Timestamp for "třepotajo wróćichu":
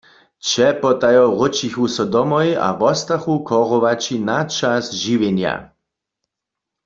0.43-1.83